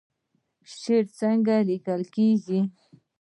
[0.79, 2.59] شعر څنګه لیکل کیږي؟